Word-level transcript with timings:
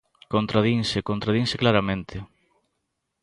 Contradinse, 0.33 0.97
contradinse 1.09 1.59
claramente. 1.61 2.17